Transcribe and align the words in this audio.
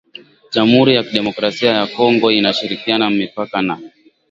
jamhuri 0.53 0.91
ya 0.95 1.03
kidemokrasia 1.07 1.71
ya 1.71 1.87
Kongo 1.87 2.31
inashirikiana 2.31 3.09
mipaka 3.09 3.61
na 3.67 3.75